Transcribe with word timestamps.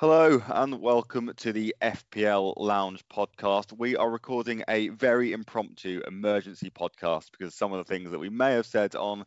Hello 0.00 0.42
and 0.46 0.80
welcome 0.80 1.30
to 1.36 1.52
the 1.52 1.76
FPL 1.82 2.54
Lounge 2.56 3.04
podcast. 3.14 3.76
We 3.76 3.96
are 3.96 4.08
recording 4.08 4.64
a 4.66 4.88
very 4.88 5.34
impromptu 5.34 6.00
emergency 6.06 6.70
podcast 6.70 7.30
because 7.32 7.54
some 7.54 7.74
of 7.74 7.86
the 7.86 7.92
things 7.92 8.10
that 8.10 8.18
we 8.18 8.30
may 8.30 8.52
have 8.52 8.64
said 8.64 8.96
on 8.96 9.26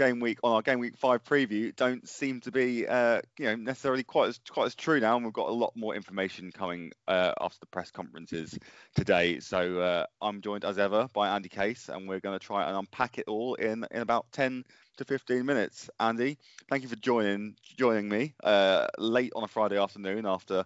game 0.00 0.18
week 0.18 0.38
on 0.42 0.52
our 0.52 0.62
game 0.62 0.78
week 0.78 0.96
five 0.96 1.22
preview 1.24 1.76
don't 1.76 2.08
seem 2.08 2.40
to 2.40 2.50
be 2.50 2.86
uh, 2.86 3.20
you 3.38 3.44
know 3.44 3.54
necessarily 3.56 4.02
quite 4.02 4.30
as 4.30 4.40
quite 4.48 4.64
as 4.64 4.74
true 4.74 4.98
now 4.98 5.16
and 5.16 5.24
we've 5.26 5.34
got 5.34 5.50
a 5.50 5.52
lot 5.52 5.72
more 5.76 5.94
information 5.94 6.50
coming 6.50 6.90
uh, 7.06 7.32
after 7.38 7.58
the 7.60 7.66
press 7.66 7.90
conferences 7.90 8.58
today 8.94 9.40
so 9.40 9.78
uh, 9.78 10.06
i'm 10.22 10.40
joined 10.40 10.64
as 10.64 10.78
ever 10.78 11.06
by 11.12 11.28
andy 11.28 11.50
case 11.50 11.90
and 11.90 12.08
we're 12.08 12.20
going 12.20 12.38
to 12.38 12.44
try 12.44 12.66
and 12.66 12.76
unpack 12.76 13.18
it 13.18 13.24
all 13.28 13.54
in 13.56 13.84
in 13.90 14.00
about 14.00 14.24
10 14.32 14.64
to 15.00 15.04
15 15.04 15.46
minutes. 15.46 15.88
Andy, 15.98 16.38
thank 16.68 16.82
you 16.82 16.88
for 16.88 16.96
joining 16.96 17.56
joining 17.78 18.08
me 18.08 18.34
uh, 18.44 18.86
late 18.98 19.32
on 19.34 19.42
a 19.42 19.48
Friday 19.48 19.78
afternoon 19.78 20.26
after 20.26 20.64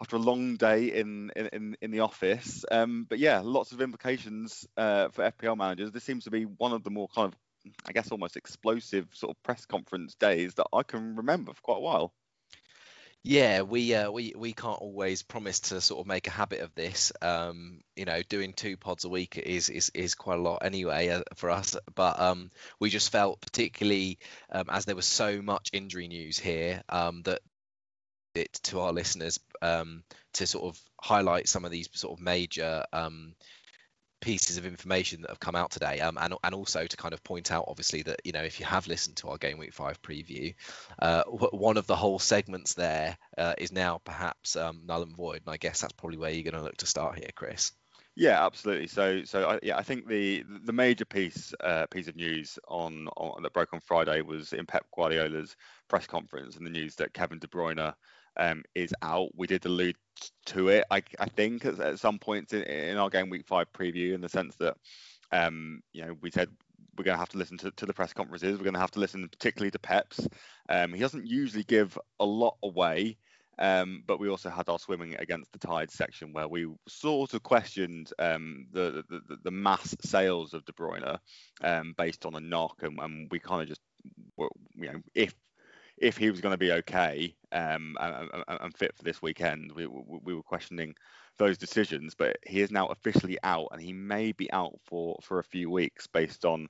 after 0.00 0.16
a 0.16 0.18
long 0.18 0.56
day 0.56 0.92
in 0.92 1.30
in, 1.34 1.76
in 1.80 1.90
the 1.90 2.00
office. 2.00 2.64
Um, 2.70 3.06
but 3.08 3.18
yeah, 3.18 3.40
lots 3.42 3.72
of 3.72 3.80
implications 3.80 4.66
uh, 4.76 5.08
for 5.08 5.30
FPL 5.30 5.56
managers. 5.56 5.90
This 5.90 6.04
seems 6.04 6.24
to 6.24 6.30
be 6.30 6.42
one 6.44 6.72
of 6.72 6.82
the 6.82 6.90
more 6.90 7.08
kind 7.08 7.28
of 7.28 7.38
I 7.86 7.92
guess 7.92 8.10
almost 8.10 8.36
explosive 8.36 9.06
sort 9.12 9.36
of 9.36 9.42
press 9.42 9.66
conference 9.66 10.14
days 10.14 10.54
that 10.54 10.66
I 10.72 10.82
can 10.82 11.16
remember 11.16 11.52
for 11.52 11.60
quite 11.62 11.78
a 11.78 11.80
while. 11.80 12.12
Yeah, 13.24 13.62
we 13.62 13.94
uh, 13.94 14.10
we 14.10 14.32
we 14.36 14.52
can't 14.52 14.80
always 14.80 15.22
promise 15.22 15.60
to 15.60 15.80
sort 15.80 16.00
of 16.00 16.08
make 16.08 16.26
a 16.26 16.32
habit 16.32 16.60
of 16.60 16.74
this. 16.74 17.12
Um, 17.22 17.82
you 17.94 18.04
know, 18.04 18.20
doing 18.28 18.52
two 18.52 18.76
pods 18.76 19.04
a 19.04 19.08
week 19.08 19.38
is 19.38 19.68
is, 19.68 19.92
is 19.94 20.16
quite 20.16 20.38
a 20.38 20.42
lot 20.42 20.64
anyway 20.64 21.08
uh, 21.08 21.22
for 21.36 21.50
us. 21.50 21.76
But 21.94 22.18
um, 22.18 22.50
we 22.80 22.90
just 22.90 23.12
felt 23.12 23.40
particularly 23.40 24.18
um, 24.50 24.66
as 24.68 24.86
there 24.86 24.96
was 24.96 25.06
so 25.06 25.40
much 25.40 25.70
injury 25.72 26.08
news 26.08 26.36
here 26.36 26.82
um, 26.88 27.22
that 27.22 27.42
it 28.34 28.52
to 28.64 28.80
our 28.80 28.92
listeners 28.92 29.38
um, 29.60 30.02
to 30.34 30.46
sort 30.46 30.64
of 30.64 30.80
highlight 31.00 31.48
some 31.48 31.64
of 31.64 31.70
these 31.70 31.88
sort 31.92 32.18
of 32.18 32.24
major 32.24 32.84
um, 32.92 33.34
pieces 34.22 34.56
of 34.56 34.64
information 34.64 35.20
that 35.20 35.30
have 35.30 35.40
come 35.40 35.54
out 35.54 35.70
today, 35.70 36.00
um, 36.00 36.16
and 36.18 36.34
and 36.42 36.54
also 36.54 36.86
to 36.86 36.96
kind 36.96 37.12
of 37.12 37.22
point 37.22 37.52
out, 37.52 37.66
obviously, 37.68 38.02
that 38.02 38.20
you 38.24 38.32
know 38.32 38.42
if 38.42 38.58
you 38.58 38.64
have 38.64 38.86
listened 38.86 39.16
to 39.16 39.28
our 39.28 39.36
game 39.36 39.58
week 39.58 39.74
five 39.74 40.00
preview, 40.00 40.54
uh, 41.00 41.24
one 41.24 41.76
of 41.76 41.86
the 41.86 41.96
whole 41.96 42.18
segments 42.18 42.72
there 42.74 43.18
uh, 43.36 43.54
is 43.58 43.72
now 43.72 44.00
perhaps 44.04 44.56
um, 44.56 44.80
null 44.86 45.02
and 45.02 45.14
void, 45.14 45.42
and 45.44 45.52
I 45.52 45.58
guess 45.58 45.82
that's 45.82 45.92
probably 45.92 46.16
where 46.16 46.30
you're 46.30 46.50
going 46.50 46.54
to 46.54 46.62
look 46.62 46.78
to 46.78 46.86
start 46.86 47.18
here, 47.18 47.30
Chris. 47.34 47.72
Yeah, 48.14 48.44
absolutely. 48.44 48.88
So, 48.88 49.24
so 49.24 49.48
I, 49.48 49.58
yeah, 49.62 49.78
I 49.78 49.82
think 49.82 50.06
the 50.06 50.44
the 50.64 50.72
major 50.72 51.04
piece 51.04 51.54
uh, 51.60 51.86
piece 51.86 52.08
of 52.08 52.16
news 52.16 52.58
on, 52.68 53.08
on 53.16 53.42
that 53.42 53.54
broke 53.54 53.72
on 53.72 53.80
Friday 53.80 54.20
was 54.20 54.52
in 54.52 54.66
Pep 54.66 54.84
Guardiola's 54.94 55.56
press 55.88 56.06
conference 56.06 56.56
and 56.56 56.66
the 56.66 56.70
news 56.70 56.94
that 56.96 57.14
Kevin 57.14 57.38
De 57.38 57.46
Bruyne 57.46 57.94
um, 58.36 58.64
is 58.74 58.94
out. 59.02 59.30
We 59.34 59.46
did 59.46 59.64
allude 59.64 59.96
to 60.46 60.68
it, 60.68 60.84
I, 60.90 61.02
I 61.18 61.26
think, 61.26 61.64
at, 61.64 61.78
at 61.78 61.98
some 61.98 62.18
points 62.18 62.52
in, 62.52 62.62
in, 62.62 62.96
our 62.96 63.10
game 63.10 63.30
week 63.30 63.46
five 63.46 63.72
preview, 63.72 64.14
in 64.14 64.20
the 64.20 64.28
sense 64.28 64.56
that, 64.56 64.76
um, 65.30 65.82
you 65.92 66.04
know, 66.04 66.16
we 66.20 66.30
said 66.30 66.48
we're 66.96 67.04
going 67.04 67.14
to 67.14 67.20
have 67.20 67.30
to 67.30 67.38
listen 67.38 67.56
to, 67.58 67.70
to 67.72 67.86
the 67.86 67.94
press 67.94 68.12
conferences. 68.12 68.58
We're 68.58 68.64
going 68.64 68.74
to 68.74 68.80
have 68.80 68.90
to 68.92 69.00
listen 69.00 69.28
particularly 69.28 69.70
to 69.70 69.78
Pep's. 69.78 70.28
Um, 70.68 70.92
he 70.92 71.00
doesn't 71.00 71.26
usually 71.26 71.64
give 71.64 71.98
a 72.20 72.24
lot 72.24 72.56
away. 72.62 73.16
Um, 73.58 74.02
but 74.06 74.18
we 74.18 74.28
also 74.28 74.48
had 74.48 74.68
our 74.68 74.78
swimming 74.78 75.14
against 75.18 75.52
the 75.52 75.58
tide 75.58 75.90
section 75.90 76.32
where 76.32 76.48
we 76.48 76.66
sort 76.88 77.34
of 77.34 77.42
questioned 77.42 78.10
um, 78.18 78.66
the, 78.72 79.04
the, 79.08 79.36
the 79.44 79.50
mass 79.50 79.94
sales 80.00 80.54
of 80.54 80.64
De 80.64 80.72
Bruyne 80.72 81.18
um, 81.62 81.94
based 81.98 82.24
on 82.24 82.34
a 82.34 82.40
knock, 82.40 82.78
and, 82.82 82.98
and 82.98 83.30
we 83.30 83.38
kind 83.38 83.62
of 83.62 83.68
just, 83.68 83.82
you 84.38 84.92
know, 84.92 85.00
if 85.14 85.34
if 86.02 86.16
he 86.16 86.30
was 86.30 86.40
going 86.40 86.52
to 86.52 86.58
be 86.58 86.72
okay 86.72 87.32
um, 87.52 87.96
and, 88.00 88.44
and, 88.48 88.76
fit 88.76 88.92
for 88.96 89.04
this 89.04 89.22
weekend. 89.22 89.70
We, 89.70 89.86
we, 89.86 90.34
were 90.34 90.42
questioning 90.42 90.96
those 91.38 91.56
decisions, 91.56 92.14
but 92.14 92.38
he 92.44 92.60
is 92.60 92.72
now 92.72 92.88
officially 92.88 93.38
out, 93.44 93.68
and 93.70 93.80
he 93.80 93.92
may 93.92 94.32
be 94.32 94.52
out 94.52 94.74
for, 94.84 95.16
for 95.22 95.38
a 95.38 95.44
few 95.44 95.70
weeks 95.70 96.08
based 96.08 96.44
on 96.44 96.68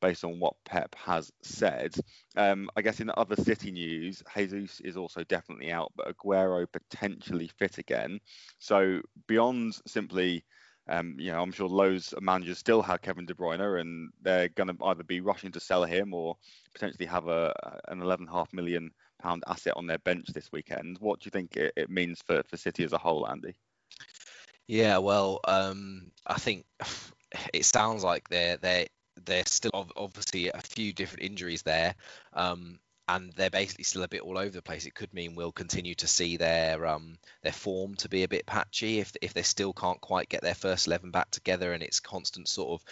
based 0.00 0.22
on 0.22 0.38
what 0.38 0.52
Pep 0.66 0.94
has 0.96 1.32
said. 1.42 1.94
Um, 2.36 2.68
I 2.76 2.82
guess 2.82 3.00
in 3.00 3.10
other 3.16 3.36
City 3.36 3.70
news, 3.70 4.22
Jesus 4.36 4.80
is 4.80 4.98
also 4.98 5.24
definitely 5.24 5.72
out, 5.72 5.92
but 5.96 6.14
Aguero 6.14 6.66
potentially 6.70 7.50
fit 7.58 7.78
again. 7.78 8.20
So 8.58 9.00
beyond 9.28 9.76
simply 9.86 10.44
um, 10.88 11.16
you 11.18 11.32
know, 11.32 11.40
I'm 11.42 11.52
sure 11.52 11.68
Lowe's 11.68 12.12
managers 12.20 12.58
still 12.58 12.82
have 12.82 13.02
Kevin 13.02 13.26
De 13.26 13.34
Bruyne, 13.34 13.80
and 13.80 14.10
they're 14.20 14.48
going 14.48 14.68
to 14.68 14.84
either 14.84 15.02
be 15.02 15.20
rushing 15.20 15.52
to 15.52 15.60
sell 15.60 15.84
him 15.84 16.12
or 16.12 16.36
potentially 16.74 17.06
have 17.06 17.28
a 17.28 17.80
an 17.88 18.00
11.5 18.00 18.52
million 18.52 18.90
pound 19.22 19.44
asset 19.46 19.74
on 19.76 19.86
their 19.86 19.98
bench 19.98 20.26
this 20.28 20.52
weekend. 20.52 20.98
What 21.00 21.20
do 21.20 21.26
you 21.26 21.30
think 21.30 21.56
it, 21.56 21.72
it 21.76 21.90
means 21.90 22.20
for, 22.26 22.42
for 22.48 22.56
City 22.56 22.84
as 22.84 22.92
a 22.92 22.98
whole, 22.98 23.26
Andy? 23.26 23.54
Yeah, 24.66 24.98
well, 24.98 25.40
um, 25.44 26.10
I 26.26 26.38
think 26.38 26.66
it 27.54 27.64
sounds 27.64 28.04
like 28.04 28.28
they're 28.28 28.58
they're 28.58 28.86
there's 29.24 29.50
still 29.50 29.88
obviously 29.96 30.48
a 30.48 30.60
few 30.60 30.92
different 30.92 31.22
injuries 31.22 31.62
there. 31.62 31.94
Um, 32.32 32.78
and 33.08 33.32
they're 33.34 33.50
basically 33.50 33.84
still 33.84 34.02
a 34.02 34.08
bit 34.08 34.22
all 34.22 34.38
over 34.38 34.50
the 34.50 34.62
place. 34.62 34.86
It 34.86 34.94
could 34.94 35.12
mean 35.12 35.34
we'll 35.34 35.52
continue 35.52 35.94
to 35.96 36.06
see 36.06 36.36
their 36.36 36.86
um, 36.86 37.18
their 37.42 37.52
form 37.52 37.94
to 37.96 38.08
be 38.08 38.22
a 38.22 38.28
bit 38.28 38.46
patchy 38.46 39.00
if 39.00 39.12
if 39.20 39.34
they 39.34 39.42
still 39.42 39.72
can't 39.72 40.00
quite 40.00 40.28
get 40.28 40.42
their 40.42 40.54
first 40.54 40.86
eleven 40.86 41.10
back 41.10 41.30
together, 41.30 41.72
and 41.72 41.82
it's 41.82 42.00
constant 42.00 42.48
sort 42.48 42.80
of 42.80 42.84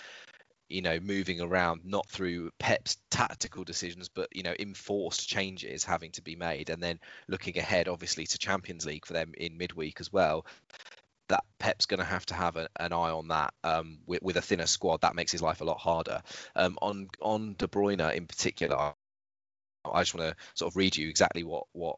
you 0.69 0.83
know 0.83 0.99
moving 1.01 1.41
around, 1.41 1.83
not 1.85 2.09
through 2.09 2.51
Pep's 2.59 2.97
tactical 3.11 3.65
decisions, 3.65 4.09
but 4.09 4.29
you 4.35 4.43
know 4.43 4.55
enforced 4.59 5.29
changes 5.29 5.85
having 5.85 6.11
to 6.13 6.23
be 6.23 6.37
made, 6.37 6.71
and 6.71 6.83
then 6.83 7.01
looking 7.29 7.57
ahead, 7.59 7.89
obviously 7.89 8.27
to 8.27 8.39
Champions 8.39 8.85
League 8.85 9.07
for 9.07 9.15
them 9.15 9.33
in 9.37 9.57
midweek 9.57 10.01
as 10.01 10.13
well. 10.13 10.45
That 11.29 11.45
Pep's 11.59 11.87
going 11.87 12.01
to 12.01 12.05
have 12.05 12.27
to 12.27 12.35
have 12.35 12.57
a, 12.57 12.69
an 12.79 12.93
eye 12.93 13.11
on 13.11 13.29
that 13.29 13.55
um, 13.65 14.01
with, 14.07 14.23
with, 14.23 14.37
a 14.37 14.43
thinner 14.43 14.67
squad. 14.67 15.01
That 15.01 15.15
makes 15.15 15.33
his 15.33 15.41
life 15.41 15.63
a 15.63 15.65
lot 15.65 15.79
harder. 15.79 16.21
Um, 16.55 16.77
on 16.83 17.09
on 17.21 17.55
De 17.57 17.69
Bruyne 17.69 18.15
in 18.15 18.27
particular, 18.27 18.95
I 19.85 20.03
just 20.03 20.15
want 20.15 20.31
to 20.31 20.37
sort 20.55 20.73
of 20.73 20.77
read 20.77 20.97
you 20.97 21.09
exactly 21.09 21.45
what 21.45 21.65
what 21.73 21.97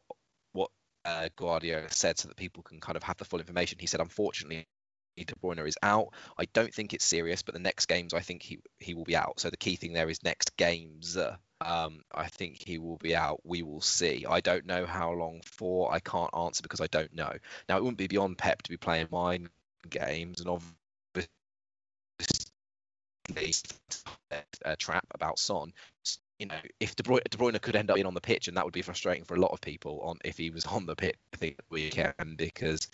what 0.53 0.71
uh, 1.05 1.29
Guardiola 1.37 1.91
said 1.91 2.19
so 2.19 2.29
that 2.29 2.37
people 2.37 2.63
can 2.63 2.81
kind 2.81 2.97
of 2.97 3.03
have 3.03 3.17
the 3.17 3.25
full 3.25 3.41
information. 3.41 3.79
He 3.79 3.87
said, 3.87 4.01
unfortunately, 4.01 4.67
De 5.17 5.35
Bruyne 5.37 5.67
is 5.67 5.79
out. 5.83 6.09
I 6.39 6.47
don't 6.47 6.75
think 6.75 6.93
it's 6.93 7.05
serious, 7.05 7.43
but 7.43 7.55
the 7.55 7.61
next 7.61 7.87
games 7.87 8.15
I 8.15 8.21
think 8.21 8.43
he 8.43 8.59
he 8.79 8.95
will 8.95 9.05
be 9.05 9.17
out. 9.17 9.39
So 9.41 9.51
the 9.51 9.57
key 9.57 9.77
thing 9.77 9.93
there 9.93 10.09
is 10.09 10.23
next 10.23 10.57
games. 10.57 11.17
Um, 11.61 12.03
I 12.13 12.27
think 12.29 12.63
he 12.67 12.79
will 12.79 12.99
be 12.99 13.15
out. 13.15 13.41
We 13.45 13.63
will 13.63 13.81
see. 13.81 14.27
I 14.29 14.41
don't 14.41 14.67
know 14.67 14.87
how 14.87 15.13
long 15.13 15.41
for. 15.45 15.93
I 15.93 16.01
can't 16.01 16.31
answer 16.37 16.63
because 16.63 16.81
I 16.81 16.89
don't 16.89 17.15
know. 17.15 17.33
Now 17.69 17.77
it 17.77 17.83
wouldn't 17.83 17.99
be 17.99 18.09
beyond 18.09 18.39
Pep 18.39 18.63
to 18.63 18.71
be 18.71 18.77
playing 18.77 19.09
mind 19.11 19.51
games 19.89 20.41
and 20.41 20.49
obviously 20.49 21.31
a 24.65 24.77
trap 24.77 25.07
about 25.15 25.39
Son 25.39 25.73
you 26.39 26.47
know, 26.47 26.59
if 26.81 26.97
De 26.97 27.03
Bruyne, 27.03 27.23
De 27.31 27.37
Bruyne 27.37 27.61
could 27.61 27.77
end 27.77 27.91
up 27.91 27.95
being 27.95 28.07
on 28.07 28.15
the 28.15 28.21
pitch, 28.21 28.49
and 28.49 28.57
that 28.57 28.65
would 28.65 28.75
be 28.75 28.83
frustrating 28.83 29.25
for 29.25 29.35
a 29.35 29.41
lot 29.41 29.53
of 29.53 29.61
people 29.61 30.01
on 30.03 30.19
if 30.25 30.37
he 30.37 30.51
was 30.51 30.65
on 30.67 30.87
the 30.87 30.97
pitch 30.97 31.17
the 31.39 31.57
weekend, 31.71 32.37
because 32.37 32.89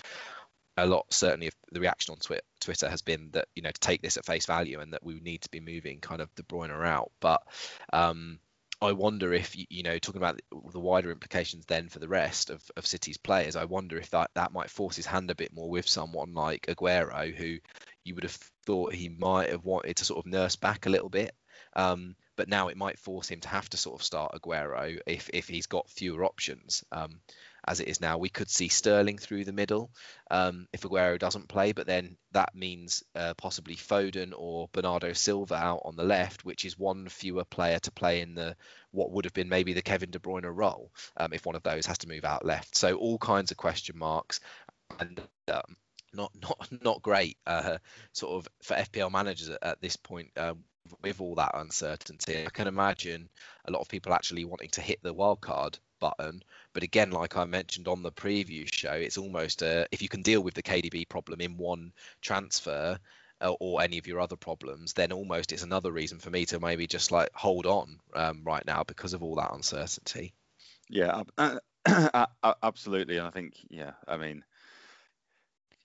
a 0.77 0.87
lot 0.87 1.07
certainly 1.13 1.49
of 1.49 1.55
the 1.73 1.81
reaction 1.81 2.13
on 2.13 2.19
Twitter, 2.19 2.45
Twitter 2.61 2.89
has 2.89 3.03
been 3.03 3.31
that 3.33 3.49
you 3.55 3.63
know 3.63 3.71
to 3.71 3.81
take 3.81 4.03
this 4.03 4.17
at 4.17 4.25
face 4.25 4.47
value 4.47 4.81
and 4.81 4.93
that 4.93 5.05
we 5.05 5.21
need 5.21 5.43
to 5.43 5.51
be 5.51 5.61
moving 5.61 6.01
kind 6.01 6.21
of 6.21 6.35
De 6.35 6.43
Bruyne 6.43 6.71
out. 6.87 7.11
But 7.21 7.43
um, 7.93 8.39
I 8.83 8.93
wonder 8.93 9.33
if 9.33 9.55
you 9.57 9.83
know 9.83 9.99
talking 9.99 10.21
about 10.21 10.41
the 10.73 10.81
wider 10.81 11.11
implications 11.11 11.67
then 11.67 11.89
for 11.89 11.99
the 11.99 12.09
rest 12.09 12.51
of, 12.51 12.63
of 12.77 12.87
City's 12.87 13.19
players. 13.19 13.57
I 13.57 13.65
wonder 13.65 13.99
if 13.99 14.11
that 14.11 14.31
that 14.35 14.53
might 14.53 14.71
force 14.71 14.97
his 14.97 15.07
hand 15.07 15.31
a 15.31 15.35
bit 15.35 15.53
more 15.53 15.69
with 15.69 15.89
someone 15.89 16.33
like 16.35 16.67
Aguero, 16.67 17.35
who 17.35 17.59
you 18.05 18.15
would 18.15 18.25
have 18.25 18.39
thought 18.65 18.95
he 18.95 19.09
might 19.09 19.51
have 19.51 19.65
wanted 19.65 19.97
to 19.97 20.05
sort 20.05 20.25
of 20.25 20.31
nurse 20.31 20.57
back 20.57 20.87
a 20.87 20.91
little 20.91 21.11
bit. 21.11 21.35
Um, 21.75 22.17
but 22.41 22.49
now 22.49 22.69
it 22.69 22.77
might 22.79 22.99
force 22.99 23.29
him 23.29 23.39
to 23.39 23.49
have 23.51 23.69
to 23.69 23.77
sort 23.77 24.01
of 24.01 24.03
start 24.03 24.33
Aguero 24.33 24.99
if 25.07 25.29
if 25.35 25.47
he's 25.47 25.67
got 25.67 25.91
fewer 25.91 26.25
options. 26.25 26.83
Um, 26.91 27.21
as 27.69 27.81
it 27.81 27.89
is 27.89 28.01
now, 28.01 28.17
we 28.17 28.31
could 28.31 28.49
see 28.49 28.69
Sterling 28.69 29.19
through 29.19 29.45
the 29.45 29.53
middle 29.53 29.91
um, 30.31 30.67
if 30.73 30.81
Aguero 30.81 31.19
doesn't 31.19 31.51
play, 31.51 31.73
but 31.73 31.87
then 31.87 32.17
that 32.33 32.55
means 32.55 33.03
uh, 33.15 33.35
possibly 33.35 33.77
Foden 33.77 34.33
or 34.35 34.71
Bernardo 34.73 35.13
Silva 35.13 35.55
out 35.55 35.83
on 35.85 35.97
the 35.97 36.03
left, 36.03 36.43
which 36.43 36.65
is 36.65 36.79
one 36.79 37.11
fewer 37.11 37.45
player 37.45 37.79
to 37.81 37.93
play 37.93 38.23
in 38.23 38.35
the 38.35 38.57
what 38.91 39.11
would 39.11 39.27
have 39.27 39.35
been 39.35 39.51
maybe 39.51 39.75
the 39.75 39.83
Kevin 39.83 40.11
De 40.11 40.19
Bruyne 40.19 40.51
role 40.51 40.91
um, 41.19 41.35
if 41.35 41.45
one 41.45 41.57
of 41.57 41.63
those 41.63 41.85
has 41.85 41.99
to 41.99 42.09
move 42.09 42.25
out 42.25 42.47
left. 42.47 42.75
So 42.75 42.95
all 42.95 43.19
kinds 43.19 43.51
of 43.51 43.59
question 43.59 43.99
marks 43.99 44.41
and. 44.99 45.21
Um, 45.47 45.77
not 46.13 46.33
not 46.43 46.69
not 46.83 47.03
great 47.03 47.37
uh, 47.47 47.79
sort 48.13 48.33
of 48.33 48.49
for 48.65 48.75
FPL 48.75 49.13
managers 49.13 49.49
at, 49.49 49.59
at 49.63 49.81
this 49.81 49.95
point 49.95 50.31
uh, 50.37 50.55
with 51.03 51.21
all 51.21 51.35
that 51.37 51.53
uncertainty. 51.55 52.45
I 52.47 52.51
can 52.51 52.67
imagine 52.67 53.29
a 53.67 53.71
lot 53.71 53.81
of 53.81 53.89
people 53.89 54.13
actually 54.13 54.45
wanting 54.45 54.71
to 54.71 54.81
hit 54.81 55.03
the 55.03 55.15
wildcard 55.15 55.79
button. 56.01 56.43
But 56.73 56.83
again, 56.83 57.11
like 57.11 57.37
I 57.37 57.45
mentioned 57.45 57.89
on 57.89 58.03
the 58.03 58.13
preview 58.13 58.73
show, 58.73 58.93
it's 58.93 59.19
almost 59.19 59.63
a, 59.63 59.87
if 59.93 60.03
you 60.03 60.09
can 60.09 60.23
deal 60.23 60.43
with 60.43 60.55
the 60.55 60.63
KDB 60.63 61.09
problem 61.09 61.41
in 61.41 61.57
one 61.57 61.93
transfer 62.21 62.99
uh, 63.41 63.53
or 63.61 63.83
any 63.83 63.99
of 63.99 64.07
your 64.07 64.21
other 64.21 64.37
problems, 64.37 64.93
then 64.95 65.13
almost 65.13 65.53
it's 65.53 65.63
another 65.63 65.93
reason 65.93 66.19
for 66.19 66.31
me 66.31 66.45
to 66.47 66.61
maybe 66.61 66.87
just 66.87 67.11
like 67.11 67.31
hold 67.35 67.67
on 67.67 67.99
um, 68.15 68.43
right 68.45 68.65
now 68.67 68.83
because 68.83 69.13
of 69.15 69.23
all 69.23 69.37
that 69.37 69.53
uncertainty. 69.53 70.33
Yeah, 70.89 71.23
uh, 71.39 71.59
Absolutely, 72.63 73.17
and 73.17 73.27
I 73.27 73.31
think 73.31 73.55
yeah, 73.71 73.93
I 74.07 74.17
mean, 74.17 74.45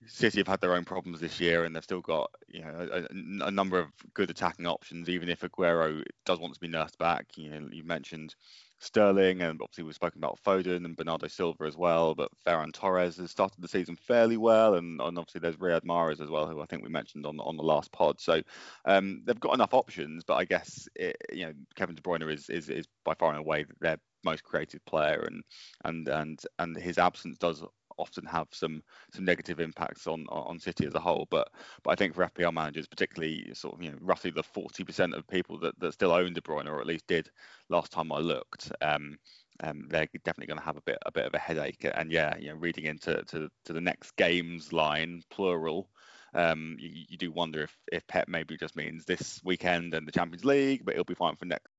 City 0.08 0.40
have 0.40 0.48
had 0.48 0.62
their 0.62 0.74
own 0.74 0.86
problems 0.86 1.20
this 1.20 1.40
year, 1.40 1.64
and 1.64 1.76
they've 1.76 1.84
still 1.84 2.02
got 2.02 2.32
you 2.48 2.62
know 2.62 2.88
a, 2.92 3.46
a, 3.46 3.52
number 3.52 3.80
of 3.80 3.88
good 4.14 4.30
attacking 4.30 4.66
options. 4.66 5.10
Even 5.10 5.30
if 5.30 5.42
Aguero 5.42 6.04
does 6.26 6.40
want 6.40 6.54
to 6.54 6.60
be 6.60 6.68
nursed 6.68 6.98
back, 6.98 7.26
you 7.36 7.50
know 7.50 7.68
you 7.72 7.84
mentioned 7.84 8.36
Sterling, 8.80 9.42
and 9.42 9.62
obviously 9.62 9.84
we've 9.84 9.96
spoken 9.96 10.20
about 10.20 10.40
Foden 10.46 10.86
and 10.86 10.96
Bernardo 10.96 11.28
Silva 11.28 11.64
as 11.66 11.78
well. 11.78 12.14
But 12.16 12.32
Ferran 12.46 12.74
Torres 12.74 13.18
has 13.18 13.32
started 13.32 13.62
the 13.62 13.68
season 13.68 13.96
fairly 13.96 14.38
well, 14.38 14.76
and, 14.76 15.00
and 15.02 15.18
obviously 15.18 15.40
there's 15.40 15.58
Riyad 15.58 15.82
Mahrez 15.82 16.22
as 16.22 16.30
well, 16.30 16.48
who 16.48 16.62
I 16.62 16.66
think 16.66 16.84
we 16.84 16.90
mentioned 16.90 17.26
on 17.26 17.40
on 17.40 17.58
the 17.58 17.64
last 17.64 17.92
pod. 17.92 18.20
So 18.20 18.42
um, 18.86 19.22
they've 19.26 19.40
got 19.40 19.56
enough 19.56 19.74
options, 19.74 20.24
but 20.24 20.36
I 20.36 20.46
guess 20.46 20.88
it, 20.96 21.18
you 21.32 21.46
know 21.46 21.54
Kevin 21.76 21.96
De 21.96 22.02
Bruyne 22.02 22.32
is, 22.32 22.50
is 22.50 22.70
is 22.70 22.88
by 23.04 23.14
far 23.14 23.30
and 23.30 23.40
away 23.40 23.66
their 23.80 23.98
most 24.24 24.44
creative 24.44 24.84
player, 24.86 25.28
and 25.28 25.44
and 25.84 26.08
and 26.10 26.40
and 26.60 26.76
his 26.76 26.98
absence 26.98 27.38
does 27.38 27.64
often 27.98 28.26
have 28.26 28.48
some 28.52 28.82
some 29.14 29.26
negative 29.26 29.60
impacts 29.60 30.08
on 30.08 30.26
on 30.30 30.60
City 30.60 30.86
as 30.86 30.96
a 30.96 31.00
whole. 31.00 31.28
But 31.30 31.50
but 31.84 31.92
I 31.92 31.96
think 31.96 32.14
for 32.14 32.26
FPL 32.26 32.54
managers, 32.54 32.88
particularly 32.88 33.54
sort 33.54 33.76
of 33.76 33.82
you 33.82 33.92
know 33.92 33.98
roughly 34.02 34.32
the 34.32 34.44
40% 34.44 35.16
of 35.16 35.28
people 35.28 35.60
that, 35.60 35.80
that 35.80 35.94
still 35.94 36.12
own 36.12 36.34
De 36.34 36.42
Bruyne 36.42 36.68
or 36.68 36.80
at 36.82 36.88
least 36.88 37.08
did 37.08 37.30
last 37.70 37.92
time 37.92 38.12
I 38.12 38.20
looked. 38.20 38.72
Um, 38.82 39.18
um, 39.64 39.86
they're 39.90 40.08
definitely 40.26 40.48
going 40.48 40.60
to 40.60 40.66
have 40.66 40.78
a 40.78 40.82
bit 40.82 40.98
a 41.06 41.12
bit 41.12 41.26
of 41.26 41.34
a 41.34 41.40
headache. 41.40 41.86
And 41.96 42.12
yeah, 42.12 42.36
you 42.38 42.50
know, 42.50 42.56
reading 42.56 42.86
into 42.86 43.24
to, 43.24 43.50
to 43.66 43.74
the 43.74 43.82
next 43.82 44.16
games 44.18 44.74
line, 44.74 45.22
plural, 45.30 45.90
um, 46.34 46.76
you, 46.80 47.06
you, 47.10 47.18
do 47.18 47.32
wonder 47.32 47.64
if 47.64 47.76
if 47.92 48.06
Pep 48.08 48.28
maybe 48.28 48.58
just 48.58 48.76
means 48.76 49.06
this 49.06 49.40
weekend 49.44 49.94
and 49.94 50.06
the 50.06 50.12
Champions 50.12 50.44
League, 50.44 50.84
but 50.84 50.94
it'll 50.94 51.06
be 51.06 51.16
fine 51.16 51.38
for 51.38 51.46
next 51.46 51.72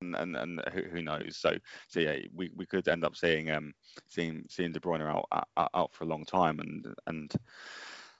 and 0.00 0.14
and, 0.14 0.36
and 0.36 0.60
who, 0.72 0.82
who, 0.82 1.02
knows? 1.02 1.36
So 1.36 1.56
so 1.88 2.00
yeah, 2.00 2.16
we, 2.34 2.50
we 2.56 2.66
could 2.66 2.88
end 2.88 3.04
up 3.04 3.16
seeing 3.16 3.50
um 3.50 3.72
seeing 4.06 4.44
seeing 4.48 4.72
De 4.72 4.80
Bruyne 4.80 5.02
out 5.02 5.26
out, 5.56 5.70
out 5.74 5.92
for 5.92 6.04
a 6.04 6.08
long 6.08 6.24
time, 6.24 6.60
and 6.60 6.86
and 7.06 7.32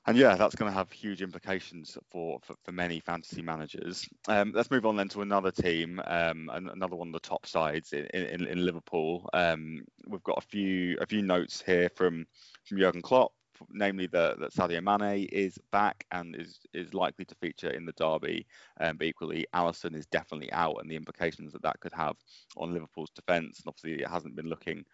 and 0.07 0.17
yeah, 0.17 0.37
that's 0.37 0.55
going 0.55 0.73
to 0.73 0.77
have 0.77 0.91
huge 0.91 1.21
implications 1.21 1.99
for, 2.11 2.39
for, 2.43 2.57
for 2.65 2.73
many 2.73 2.99
fantasy 2.99 3.43
managers. 3.43 4.09
Um, 4.27 4.53
let's 4.55 4.71
move 4.71 4.87
on 4.87 4.97
then 4.97 5.11
to 5.11 5.21
another 5.21 5.51
team, 5.51 6.01
um, 6.07 6.51
another 6.51 6.97
one 6.97 7.09
of 7.09 7.13
the 7.13 7.21
top 7.21 7.45
sides 7.45 7.93
in, 7.93 8.07
in, 8.15 8.47
in 8.47 8.65
Liverpool. 8.65 9.29
Um, 9.35 9.85
we've 10.07 10.23
got 10.23 10.39
a 10.39 10.47
few 10.47 10.97
a 11.03 11.07
few 11.07 11.21
notes 11.21 11.63
here 11.65 11.91
from 11.95 12.27
from 12.65 12.79
Jurgen 12.79 13.03
Klopp 13.03 13.33
namely 13.71 14.07
that, 14.09 14.39
that 14.41 14.53
Sadio 14.53 14.83
Mane 14.83 15.29
is 15.33 15.59
back 15.73 16.07
and 16.11 16.37
is 16.37 16.61
is 16.73 16.95
likely 16.95 17.25
to 17.25 17.35
feature 17.37 17.71
in 17.71 17.87
the 17.87 17.93
derby. 17.93 18.47
Um, 18.81 18.97
but 18.97 19.07
equally, 19.07 19.47
Alisson 19.55 19.95
is 19.95 20.07
definitely 20.07 20.53
out, 20.53 20.79
and 20.81 20.91
the 20.91 20.97
implications 20.97 21.53
that 21.53 21.63
that 21.63 21.81
could 21.81 21.93
have 21.93 22.17
on 22.57 22.73
Liverpool's 22.73 23.11
defence. 23.11 23.61
And 23.61 23.69
obviously, 23.69 24.03
it 24.03 24.09
hasn't 24.09 24.37
been 24.37 24.49
looking. 24.49 24.85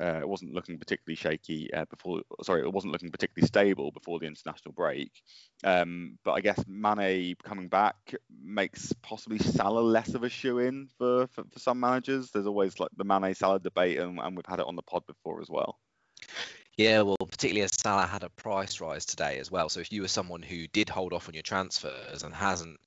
Uh, 0.00 0.20
it 0.20 0.28
wasn't 0.28 0.54
looking 0.54 0.78
particularly 0.78 1.16
shaky 1.16 1.72
uh, 1.74 1.84
before. 1.90 2.22
Sorry, 2.42 2.62
it 2.62 2.72
wasn't 2.72 2.92
looking 2.92 3.10
particularly 3.10 3.46
stable 3.46 3.90
before 3.90 4.18
the 4.18 4.26
international 4.26 4.72
break. 4.72 5.10
Um, 5.64 6.18
but 6.24 6.32
I 6.32 6.40
guess 6.40 6.64
Mane 6.66 7.36
coming 7.44 7.68
back 7.68 8.14
makes 8.42 8.92
possibly 9.02 9.38
Salah 9.38 9.80
less 9.80 10.14
of 10.14 10.24
a 10.24 10.30
shoe 10.30 10.60
in 10.60 10.88
for, 10.96 11.26
for, 11.28 11.44
for 11.44 11.58
some 11.58 11.78
managers. 11.78 12.30
There's 12.30 12.46
always 12.46 12.80
like 12.80 12.88
the 12.96 13.04
Mane 13.04 13.34
Salah 13.34 13.60
debate, 13.60 13.98
and, 13.98 14.18
and 14.18 14.34
we've 14.34 14.46
had 14.46 14.60
it 14.60 14.66
on 14.66 14.76
the 14.76 14.82
pod 14.82 15.06
before 15.06 15.42
as 15.42 15.50
well. 15.50 15.78
Yeah, 16.76 17.02
well, 17.02 17.16
particularly 17.18 17.62
as 17.62 17.74
Salah 17.74 18.06
had 18.06 18.22
a 18.22 18.30
price 18.30 18.80
rise 18.80 19.04
today 19.04 19.38
as 19.38 19.50
well. 19.50 19.68
So 19.68 19.80
if 19.80 19.92
you 19.92 20.02
were 20.02 20.08
someone 20.08 20.42
who 20.42 20.66
did 20.68 20.88
hold 20.88 21.12
off 21.12 21.28
on 21.28 21.34
your 21.34 21.42
transfers 21.42 22.22
and 22.22 22.34
hasn't 22.34 22.80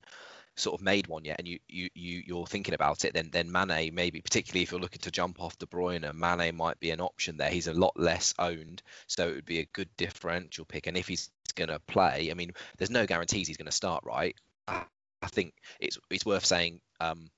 sort 0.56 0.78
of 0.80 0.84
made 0.84 1.06
one 1.06 1.24
yet, 1.24 1.38
and 1.38 1.46
you 1.46 1.58
you 1.68 1.88
you 1.94 2.22
you're 2.26 2.46
thinking 2.46 2.74
about 2.74 3.04
it, 3.04 3.14
then 3.14 3.30
then 3.30 3.52
Mane 3.52 3.94
maybe 3.94 4.20
particularly 4.20 4.62
if 4.62 4.72
you're 4.72 4.80
looking 4.80 5.02
to 5.02 5.10
jump 5.10 5.40
off 5.40 5.58
De 5.58 5.66
Bruyne, 5.66 6.12
Mane 6.14 6.56
might 6.56 6.80
be 6.80 6.90
an 6.90 7.00
option 7.00 7.36
there. 7.36 7.50
He's 7.50 7.68
a 7.68 7.72
lot 7.74 7.92
less 7.98 8.34
owned, 8.38 8.82
so 9.06 9.28
it 9.28 9.34
would 9.36 9.46
be 9.46 9.60
a 9.60 9.66
good 9.72 9.88
differential 9.96 10.64
pick. 10.64 10.86
And 10.88 10.96
if 10.96 11.06
he's 11.06 11.30
going 11.54 11.68
to 11.68 11.78
play, 11.80 12.30
I 12.30 12.34
mean, 12.34 12.52
there's 12.78 12.90
no 12.90 13.06
guarantees 13.06 13.46
he's 13.48 13.56
going 13.56 13.66
to 13.66 13.72
start, 13.72 14.04
right? 14.04 14.34
I 14.68 15.28
think 15.28 15.54
it's 15.80 15.98
it's 16.10 16.26
worth 16.26 16.44
saying 16.44 16.80
um, 17.00 17.30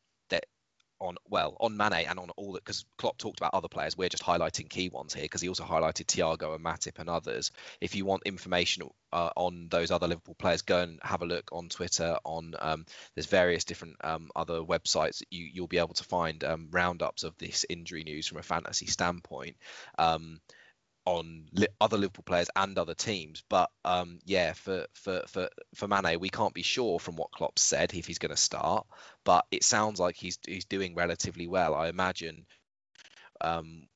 on 1.00 1.16
well 1.28 1.56
on 1.60 1.76
Mane 1.76 2.06
and 2.08 2.18
on 2.18 2.30
all 2.30 2.52
that 2.52 2.64
because 2.64 2.84
Klopp 2.96 3.18
talked 3.18 3.38
about 3.38 3.54
other 3.54 3.68
players. 3.68 3.96
We're 3.96 4.08
just 4.08 4.24
highlighting 4.24 4.68
key 4.68 4.88
ones 4.88 5.14
here 5.14 5.24
because 5.24 5.40
he 5.40 5.48
also 5.48 5.64
highlighted 5.64 6.06
Thiago 6.06 6.54
and 6.54 6.64
Matip 6.64 6.98
and 6.98 7.08
others. 7.08 7.50
If 7.80 7.94
you 7.94 8.04
want 8.04 8.22
information 8.24 8.84
uh, 9.12 9.30
on 9.36 9.68
those 9.70 9.90
other 9.90 10.06
Liverpool 10.06 10.34
players, 10.34 10.62
go 10.62 10.80
and 10.80 10.98
have 11.02 11.22
a 11.22 11.26
look 11.26 11.50
on 11.52 11.68
Twitter. 11.68 12.18
On 12.24 12.54
um, 12.58 12.86
there's 13.14 13.26
various 13.26 13.64
different 13.64 13.96
um, 14.02 14.30
other 14.34 14.60
websites 14.60 15.22
you 15.30 15.48
you'll 15.52 15.66
be 15.66 15.78
able 15.78 15.94
to 15.94 16.04
find 16.04 16.44
um, 16.44 16.68
roundups 16.70 17.24
of 17.24 17.36
this 17.38 17.64
injury 17.68 18.04
news 18.04 18.26
from 18.26 18.38
a 18.38 18.42
fantasy 18.42 18.86
standpoint. 18.86 19.56
Um, 19.98 20.40
on 21.08 21.46
li- 21.54 21.68
other 21.80 21.96
Liverpool 21.96 22.24
players 22.26 22.50
and 22.54 22.76
other 22.78 22.94
teams. 22.94 23.42
But 23.48 23.70
um, 23.82 24.18
yeah, 24.26 24.52
for 24.52 24.86
for 24.92 25.22
for 25.26 25.48
for 25.74 25.88
Mane, 25.88 26.20
we 26.20 26.28
can't 26.28 26.52
be 26.52 26.62
sure 26.62 26.98
from 26.98 27.16
what 27.16 27.32
Klopp 27.32 27.58
said 27.58 27.94
if 27.94 28.06
he's 28.06 28.18
going 28.18 28.34
to 28.34 28.36
start. 28.36 28.86
But 29.24 29.46
it 29.50 29.64
sounds 29.64 29.98
like 29.98 30.16
he's 30.16 30.38
he's 30.46 30.66
doing 30.66 30.94
relatively 30.94 31.46
well. 31.46 31.74
I 31.74 31.88
imagine. 31.88 32.44
Um, 33.40 33.88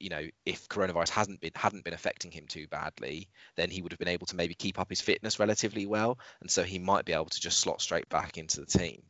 you 0.00 0.10
know, 0.10 0.26
if 0.44 0.68
coronavirus 0.68 1.10
hasn't 1.10 1.40
been 1.40 1.52
hadn't 1.54 1.84
been 1.84 1.94
affecting 1.94 2.32
him 2.32 2.46
too 2.48 2.66
badly, 2.66 3.28
then 3.56 3.70
he 3.70 3.80
would 3.80 3.92
have 3.92 4.00
been 4.00 4.08
able 4.08 4.26
to 4.26 4.36
maybe 4.36 4.54
keep 4.54 4.80
up 4.80 4.90
his 4.90 5.00
fitness 5.00 5.38
relatively 5.38 5.86
well, 5.86 6.18
and 6.40 6.50
so 6.50 6.64
he 6.64 6.80
might 6.80 7.04
be 7.04 7.12
able 7.12 7.26
to 7.26 7.40
just 7.40 7.60
slot 7.60 7.80
straight 7.80 8.08
back 8.08 8.38
into 8.38 8.60
the 8.60 8.66
team. 8.66 9.02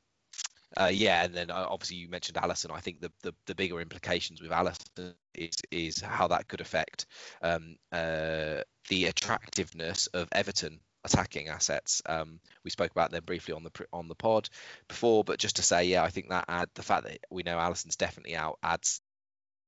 Uh, 0.77 0.91
yeah, 0.93 1.25
and 1.25 1.35
then 1.35 1.51
uh, 1.51 1.67
obviously 1.69 1.97
you 1.97 2.09
mentioned 2.09 2.37
Alisson. 2.37 2.71
I 2.73 2.81
think 2.81 3.01
the, 3.01 3.13
the, 3.23 3.35
the 3.47 3.55
bigger 3.55 3.81
implications 3.81 4.43
with 4.43 4.51
Alisson 4.51 5.15
is 5.35 5.57
is 5.71 6.01
how 6.01 6.29
that 6.29 6.49
could 6.49 6.61
affect 6.61 7.07
um, 7.43 7.77
uh, 7.93 8.63
the 8.89 9.07
attractiveness 9.07 10.07
of 10.09 10.29
Everton 10.33 10.81
attacking 11.05 11.49
assets. 11.49 12.03
Um, 12.07 12.41
we 12.65 12.71
spoke 12.71 12.91
about 12.91 13.11
them 13.11 13.25
briefly 13.25 13.55
on 13.55 13.63
the 13.63 13.71
on 13.93 14.09
the 14.09 14.15
pod 14.15 14.49
before, 14.89 15.25
but 15.25 15.39
just 15.39 15.57
to 15.57 15.63
say, 15.63 15.85
yeah, 15.85 16.03
I 16.03 16.11
think 16.11 16.31
that 16.31 16.47
add 16.49 16.69
the 16.75 16.83
fact 16.83 17.05
that 17.05 17.19
we 17.31 17.43
know 17.43 17.57
Alisson's 17.59 17.97
definitely 17.97 18.37
out 18.37 18.59
adds 18.63 19.01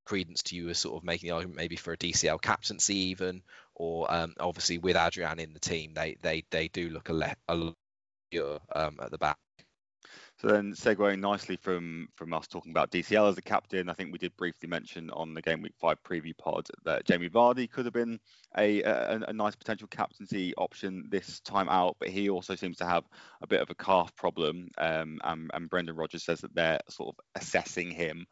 credence 0.06 0.42
to 0.44 0.56
you 0.56 0.70
as 0.70 0.78
sort 0.78 0.96
of 0.96 1.04
making 1.04 1.28
the 1.28 1.34
argument 1.34 1.56
maybe 1.56 1.76
for 1.76 1.92
a 1.92 1.98
DCL 1.98 2.42
captaincy 2.42 2.96
even, 2.96 3.42
or 3.74 4.12
um, 4.12 4.34
obviously 4.40 4.78
with 4.78 4.96
Adrian 4.96 5.38
in 5.38 5.52
the 5.54 5.60
team, 5.60 5.94
they 5.94 6.16
they 6.22 6.44
they 6.50 6.68
do 6.68 6.90
look 6.90 7.08
a, 7.08 7.14
le- 7.14 7.36
a 7.48 7.54
um, 8.74 8.96
at 9.00 9.10
the 9.10 9.18
back. 9.18 9.38
So 10.40 10.46
then 10.46 10.72
segueing 10.72 11.18
nicely 11.18 11.56
from 11.56 12.08
from 12.14 12.32
us 12.32 12.46
talking 12.46 12.70
about 12.70 12.92
DCL 12.92 13.28
as 13.28 13.38
a 13.38 13.42
captain, 13.42 13.88
I 13.88 13.92
think 13.92 14.12
we 14.12 14.18
did 14.18 14.36
briefly 14.36 14.68
mention 14.68 15.10
on 15.10 15.34
the 15.34 15.42
game 15.42 15.62
week 15.62 15.74
five 15.80 16.00
preview 16.04 16.36
pod 16.36 16.68
that 16.84 17.04
Jamie 17.04 17.28
Vardy 17.28 17.68
could 17.68 17.86
have 17.86 17.94
been 17.94 18.20
a, 18.56 18.82
a, 18.82 19.20
a 19.28 19.32
nice 19.32 19.56
potential 19.56 19.88
captaincy 19.88 20.54
option 20.54 21.08
this 21.10 21.40
time 21.40 21.68
out, 21.68 21.96
but 21.98 22.08
he 22.08 22.30
also 22.30 22.54
seems 22.54 22.76
to 22.76 22.86
have 22.86 23.02
a 23.42 23.48
bit 23.48 23.60
of 23.60 23.70
a 23.70 23.74
calf 23.74 24.14
problem. 24.14 24.68
Um, 24.78 25.18
and, 25.24 25.50
and 25.52 25.68
Brendan 25.68 25.96
Rodgers 25.96 26.24
says 26.24 26.40
that 26.42 26.54
they're 26.54 26.80
sort 26.88 27.16
of 27.16 27.24
assessing 27.34 27.90
him 27.90 28.24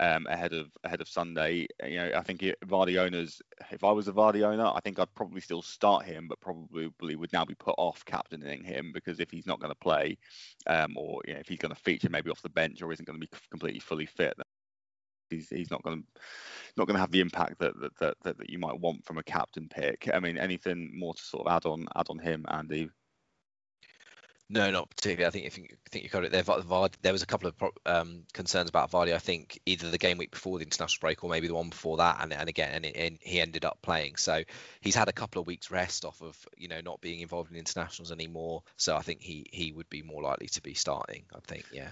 um, 0.00 0.26
ahead 0.28 0.52
of 0.52 0.70
ahead 0.84 1.00
of 1.00 1.08
Sunday. 1.08 1.66
You 1.84 1.96
know, 1.96 2.12
I 2.16 2.22
think 2.22 2.40
Vardy 2.66 2.98
owners, 2.98 3.40
if 3.70 3.84
I 3.84 3.92
was 3.92 4.08
a 4.08 4.12
Vardy 4.12 4.42
owner, 4.42 4.70
I 4.74 4.80
think 4.80 4.98
I'd 4.98 5.14
probably 5.14 5.40
still 5.40 5.62
start 5.62 6.04
him, 6.04 6.28
but 6.28 6.40
probably 6.40 7.16
would 7.16 7.32
now 7.32 7.44
be 7.44 7.54
put 7.54 7.74
off 7.78 8.04
captaining 8.04 8.64
him 8.64 8.92
because 8.92 9.20
if 9.20 9.30
he's 9.30 9.46
not 9.46 9.60
going 9.60 9.72
to 9.72 9.78
play, 9.78 10.18
um, 10.66 10.96
or 10.96 11.20
you 11.26 11.34
know, 11.34 11.40
if 11.40 11.48
he's 11.48 11.58
going 11.58 11.74
to 11.74 11.80
feature 11.80 12.10
maybe 12.10 12.30
off 12.30 12.42
the 12.42 12.48
bench 12.48 12.82
or 12.82 12.92
isn't 12.92 13.06
going 13.06 13.20
to 13.20 13.26
be 13.26 13.38
completely 13.50 13.80
fully 13.80 14.06
fit, 14.06 14.34
he's 15.30 15.48
he's 15.48 15.70
not 15.70 15.82
going 15.82 16.02
to 16.02 16.20
not 16.76 16.86
going 16.86 16.94
to 16.94 17.00
have 17.00 17.10
the 17.10 17.20
impact 17.20 17.58
that 17.58 17.74
that, 17.80 18.16
that 18.22 18.38
that 18.38 18.50
you 18.50 18.58
might 18.58 18.78
want 18.78 19.04
from 19.04 19.18
a 19.18 19.22
captain 19.22 19.68
pick. 19.68 20.08
I 20.12 20.20
mean, 20.20 20.38
anything 20.38 20.90
more 20.98 21.14
to 21.14 21.22
sort 21.22 21.46
of 21.46 21.52
add 21.52 21.66
on 21.66 21.86
add 21.96 22.06
on 22.08 22.18
him, 22.18 22.44
Andy? 22.48 22.88
No, 24.52 24.70
not 24.70 24.90
particularly. 24.90 25.26
I 25.26 25.30
think 25.30 25.46
if 25.46 25.56
you 25.56 25.66
think 25.90 26.04
you 26.04 26.10
covered 26.10 26.26
it 26.26 26.32
there. 26.32 26.42
Vardy, 26.42 26.92
there 27.00 27.12
was 27.12 27.22
a 27.22 27.26
couple 27.26 27.48
of 27.48 27.54
um, 27.86 28.24
concerns 28.34 28.68
about 28.68 28.90
Vardy. 28.90 29.14
I 29.14 29.18
think 29.18 29.58
either 29.64 29.90
the 29.90 29.96
game 29.96 30.18
week 30.18 30.30
before 30.30 30.58
the 30.58 30.64
international 30.64 31.00
break 31.00 31.24
or 31.24 31.30
maybe 31.30 31.46
the 31.46 31.54
one 31.54 31.70
before 31.70 31.96
that, 31.96 32.18
and, 32.20 32.34
and 32.34 32.50
again, 32.50 32.84
and, 32.84 32.84
and, 32.84 33.18
he 33.22 33.40
ended 33.40 33.64
up 33.64 33.78
playing. 33.80 34.16
So 34.16 34.42
he's 34.82 34.94
had 34.94 35.08
a 35.08 35.12
couple 35.12 35.40
of 35.40 35.46
weeks 35.46 35.70
rest 35.70 36.04
off 36.04 36.20
of 36.20 36.36
you 36.54 36.68
know 36.68 36.82
not 36.82 37.00
being 37.00 37.20
involved 37.20 37.50
in 37.50 37.56
internationals 37.56 38.12
anymore. 38.12 38.62
So 38.76 38.94
I 38.94 39.00
think 39.00 39.22
he 39.22 39.46
he 39.50 39.72
would 39.72 39.88
be 39.88 40.02
more 40.02 40.22
likely 40.22 40.48
to 40.48 40.60
be 40.60 40.74
starting. 40.74 41.24
I 41.34 41.38
think, 41.46 41.64
yeah. 41.72 41.88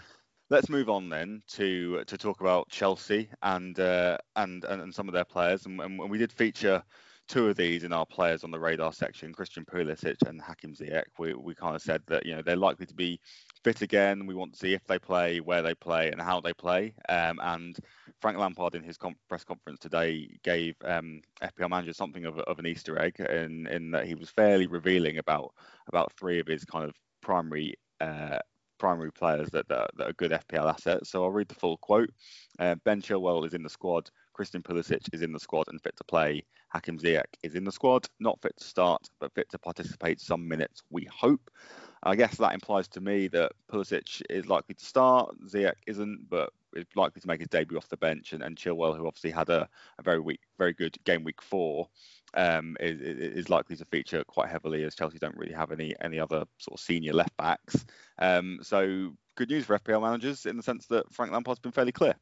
Let's 0.51 0.69
move 0.69 0.91
on 0.91 1.09
then 1.09 1.43
to 1.53 2.05
to 2.05 2.19
talk 2.19 2.43
about 2.43 2.69
Chelsea 2.69 3.31
and 3.43 3.81
uh, 3.81 4.19
and, 4.37 4.65
and 4.65 4.95
some 4.95 5.09
of 5.09 5.15
their 5.15 5.25
players, 5.25 5.65
and, 5.65 5.81
and 5.81 6.11
we 6.11 6.19
did 6.19 6.31
feature 6.31 6.83
two 7.31 7.49
of 7.49 7.57
these 7.57 7.85
in 7.85 7.93
our 7.93 8.05
players 8.05 8.43
on 8.43 8.51
the 8.51 8.59
radar 8.59 8.93
section, 8.93 9.33
Christian 9.33 9.65
Pulisic 9.65 10.17
and 10.27 10.43
Hakim 10.43 10.75
Ziyech, 10.75 11.05
we, 11.17 11.33
we 11.33 11.55
kind 11.55 11.77
of 11.77 11.81
said 11.81 12.03
that 12.09 12.27
you 12.27 12.35
know 12.35 12.43
they're 12.43 12.57
likely 12.57 12.87
to 12.87 12.95
be 12.95 13.21
fit 13.63 13.83
again. 13.83 14.27
We 14.27 14.35
want 14.35 14.53
to 14.55 14.59
see 14.59 14.75
if 14.75 14.85
they 14.89 14.99
play, 14.99 15.39
where 15.39 15.63
they 15.63 15.75
play, 15.75 16.11
and 16.11 16.21
how 16.21 16.41
they 16.41 16.53
play. 16.53 16.93
Um, 17.09 17.39
and 17.41 17.79
Frank 18.21 18.37
Lampard 18.37 18.75
in 18.75 18.83
his 18.83 18.97
com- 18.97 19.15
press 19.29 19.45
conference 19.45 19.79
today 19.79 20.29
gave 20.43 20.75
um, 20.85 21.21
FPL 21.41 21.71
managers 21.71 21.97
something 21.97 22.25
of, 22.25 22.41
of 22.41 22.59
an 22.59 22.67
Easter 22.67 23.01
egg 23.01 23.21
in, 23.21 23.69
in 23.69 23.93
that 23.93 24.07
he 24.07 24.17
was 24.17 24.29
fairly 24.29 24.67
revealing 24.67 25.19
about 25.19 25.55
about 25.87 26.13
three 26.19 26.41
of 26.41 26.49
his 26.49 26.65
kind 26.65 26.85
of 26.85 26.95
primary. 27.23 27.75
Uh, 28.01 28.39
primary 28.79 29.13
players 29.13 29.51
that, 29.51 29.69
that, 29.69 29.91
that, 29.99 30.09
are 30.09 30.13
good 30.15 30.31
FPL 30.31 30.73
assets. 30.73 31.11
So 31.11 31.23
I'll 31.23 31.31
read 31.31 31.49
the 31.49 31.55
full 31.55 31.77
quote. 31.77 32.09
Uh, 32.59 32.77
ben 32.87 33.03
Chilwell 33.03 33.47
is 33.47 33.53
in 33.53 33.63
the 33.63 33.69
squad 33.69 34.09
Christian 34.41 34.63
Pulisic 34.63 35.07
is 35.13 35.21
in 35.21 35.33
the 35.33 35.39
squad 35.39 35.69
and 35.69 35.79
fit 35.83 35.95
to 35.99 36.05
play. 36.05 36.43
Hakim 36.71 36.99
Ziyech 36.99 37.27
is 37.43 37.57
in 37.57 37.65
the 37.65 37.71
squad, 37.71 38.09
not 38.21 38.41
fit 38.41 38.57
to 38.57 38.65
start, 38.65 39.07
but 39.21 39.35
fit 39.35 39.51
to 39.51 39.59
participate 39.59 40.19
some 40.19 40.49
minutes, 40.49 40.83
we 40.89 41.07
hope. 41.13 41.51
I 42.05 42.17
guess 42.17 42.39
that 42.39 42.55
implies 42.55 42.89
to 42.89 43.03
me 43.03 43.29
that 43.29 43.53
Pulisic 43.71 44.23
is 44.31 44.47
likely 44.47 44.77
to 44.77 44.85
start, 44.87 45.37
Ziyech 45.47 45.75
isn't, 45.87 46.31
but 46.31 46.55
is 46.75 46.87
likely 46.97 47.21
to 47.21 47.29
make 47.29 47.41
his 47.41 47.49
debut 47.49 47.77
off 47.77 47.91
the 47.91 47.99
bench, 47.99 48.33
and, 48.33 48.43
and 48.43 48.57
Chilwell, 48.57 48.97
who 48.97 49.07
obviously 49.07 49.31
had 49.31 49.51
a, 49.51 49.69
a 49.99 50.03
very 50.03 50.21
weak, 50.21 50.41
very 50.57 50.73
good 50.73 50.97
game 51.05 51.23
week 51.23 51.43
four, 51.43 51.91
um, 52.33 52.79
is, 52.81 52.99
is 53.03 53.51
likely 53.51 53.77
to 53.77 53.85
feature 53.85 54.25
quite 54.25 54.49
heavily 54.49 54.85
as 54.85 54.95
Chelsea 54.95 55.19
don't 55.19 55.37
really 55.37 55.53
have 55.53 55.71
any 55.71 55.95
any 56.01 56.19
other 56.19 56.47
sort 56.57 56.81
of 56.81 56.83
senior 56.83 57.13
left 57.13 57.37
backs. 57.37 57.85
Um, 58.19 58.61
so 58.63 59.13
good 59.37 59.51
news 59.51 59.67
for 59.67 59.79
FPL 59.79 60.01
managers 60.01 60.47
in 60.47 60.57
the 60.57 60.63
sense 60.63 60.87
that 60.87 61.13
Frank 61.13 61.31
Lampard's 61.31 61.61
been 61.61 61.73
fairly 61.73 61.93
clear. 61.93 62.15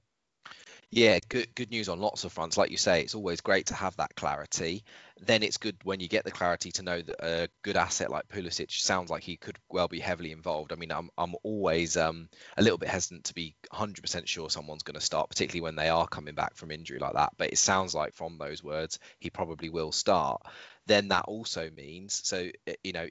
Yeah, 0.91 1.19
good 1.29 1.55
good 1.55 1.71
news 1.71 1.91
on 1.91 2.01
lots 2.01 2.25
of 2.25 2.33
fronts. 2.33 2.57
Like 2.57 2.71
you 2.71 2.79
say, 2.79 3.03
it's 3.03 3.15
always 3.15 3.43
great 3.43 3.67
to 3.67 3.75
have 3.75 3.95
that 3.97 4.15
clarity. 4.17 4.85
Then 5.19 5.43
it's 5.43 5.59
good 5.59 5.77
when 5.85 6.01
you 6.01 6.09
get 6.09 6.25
the 6.25 6.31
clarity 6.31 6.73
to 6.73 6.83
know 6.83 7.03
that 7.03 7.17
a 7.23 7.49
good 7.63 7.77
asset 7.77 8.11
like 8.11 8.29
Pulisic 8.29 8.71
sounds 8.71 9.11
like 9.11 9.23
he 9.23 9.37
could 9.37 9.59
well 9.69 9.89
be 9.89 10.01
heavily 10.01 10.33
involved. 10.33 10.73
I 10.73 10.77
mean, 10.77 10.91
I'm 10.91 11.11
I'm 11.19 11.35
always 11.43 11.99
um, 11.99 12.31
a 12.57 12.63
little 12.63 12.79
bit 12.79 12.89
hesitant 12.89 13.25
to 13.25 13.35
be 13.35 13.55
100% 13.71 14.29
sure 14.31 14.49
someone's 14.49 14.83
going 14.83 14.95
to 14.95 15.01
start, 15.05 15.29
particularly 15.29 15.61
when 15.61 15.77
they 15.77 15.91
are 15.91 16.09
coming 16.09 16.35
back 16.35 16.57
from 16.57 16.71
injury 16.71 16.99
like 16.99 17.15
that. 17.15 17.35
But 17.37 17.53
it 17.53 17.59
sounds 17.59 17.95
like 17.95 18.15
from 18.15 18.39
those 18.39 18.65
words, 18.65 18.99
he 19.19 19.29
probably 19.29 19.69
will 19.69 19.93
start. 19.93 20.41
Then 20.87 21.09
that 21.09 21.27
also 21.27 21.69
means, 21.71 22.19
so 22.27 22.49
you 22.83 22.93
know, 22.93 23.09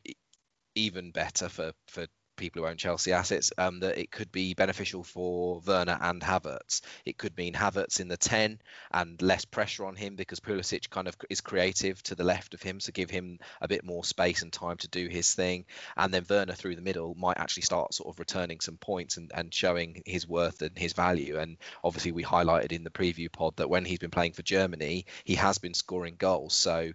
even 0.75 1.11
better 1.11 1.49
for 1.49 1.73
for 1.87 2.07
people 2.37 2.61
who 2.61 2.69
own 2.69 2.77
Chelsea 2.77 3.11
assets 3.11 3.51
um, 3.57 3.81
that 3.81 3.97
it 3.97 4.11
could 4.11 4.31
be 4.31 4.53
beneficial 4.53 5.03
for 5.03 5.61
Werner 5.65 5.97
and 5.99 6.21
Havertz. 6.21 6.81
It 7.05 7.17
could 7.17 7.35
mean 7.35 7.53
Havertz 7.53 7.99
in 7.99 8.07
the 8.07 8.17
10 8.17 8.59
and 8.91 9.21
less 9.21 9.45
pressure 9.45 9.85
on 9.85 9.95
him 9.95 10.15
because 10.15 10.39
Pulisic 10.39 10.89
kind 10.89 11.07
of 11.07 11.17
is 11.29 11.41
creative 11.41 12.01
to 12.03 12.15
the 12.15 12.23
left 12.23 12.53
of 12.53 12.61
him, 12.61 12.79
so 12.79 12.91
give 12.91 13.09
him 13.09 13.39
a 13.61 13.67
bit 13.67 13.83
more 13.83 14.03
space 14.03 14.41
and 14.41 14.53
time 14.53 14.77
to 14.77 14.87
do 14.87 15.07
his 15.07 15.33
thing. 15.33 15.65
And 15.95 16.13
then 16.13 16.25
Werner 16.29 16.53
through 16.53 16.75
the 16.75 16.81
middle 16.81 17.15
might 17.15 17.37
actually 17.37 17.63
start 17.63 17.93
sort 17.93 18.13
of 18.13 18.19
returning 18.19 18.59
some 18.59 18.77
points 18.77 19.17
and, 19.17 19.31
and 19.33 19.53
showing 19.53 20.03
his 20.05 20.27
worth 20.27 20.61
and 20.61 20.77
his 20.77 20.93
value. 20.93 21.37
And 21.37 21.57
obviously, 21.83 22.11
we 22.11 22.23
highlighted 22.23 22.71
in 22.71 22.83
the 22.83 22.89
preview 22.89 23.31
pod 23.31 23.57
that 23.57 23.69
when 23.69 23.85
he's 23.85 23.99
been 23.99 24.11
playing 24.11 24.33
for 24.33 24.43
Germany, 24.43 25.05
he 25.23 25.35
has 25.35 25.57
been 25.57 25.73
scoring 25.73 26.15
goals. 26.17 26.53
So 26.53 26.91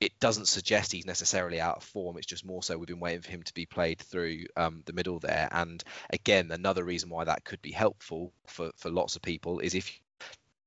it 0.00 0.18
doesn't 0.20 0.48
suggest 0.48 0.92
he's 0.92 1.06
necessarily 1.06 1.60
out 1.60 1.78
of 1.78 1.84
form. 1.84 2.16
It's 2.18 2.26
just 2.26 2.44
more 2.44 2.62
so 2.62 2.76
we've 2.76 2.86
been 2.86 3.00
waiting 3.00 3.22
for 3.22 3.30
him 3.30 3.42
to 3.42 3.54
be 3.54 3.66
played 3.66 4.00
through 4.00 4.44
um, 4.56 4.82
the 4.84 4.92
middle 4.92 5.18
there. 5.18 5.48
And 5.50 5.82
again, 6.10 6.50
another 6.50 6.84
reason 6.84 7.08
why 7.08 7.24
that 7.24 7.44
could 7.44 7.62
be 7.62 7.72
helpful 7.72 8.32
for, 8.46 8.70
for 8.76 8.90
lots 8.90 9.16
of 9.16 9.22
people 9.22 9.60
is 9.60 9.74
if 9.74 9.98